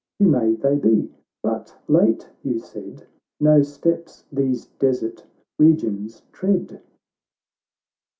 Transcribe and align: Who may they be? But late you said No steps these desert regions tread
Who 0.17 0.25
may 0.29 0.55
they 0.55 0.77
be? 0.77 1.13
But 1.43 1.77
late 1.87 2.27
you 2.41 2.57
said 2.57 3.05
No 3.39 3.61
steps 3.61 4.23
these 4.31 4.65
desert 4.79 5.23
regions 5.59 6.23
tread 6.31 6.81